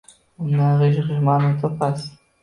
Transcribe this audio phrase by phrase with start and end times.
[0.43, 2.09] Undan g‘ij-g‘ij ma’no topasiz.